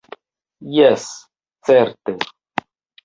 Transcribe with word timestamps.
Jes, 0.77 1.05
certe! 1.69 2.17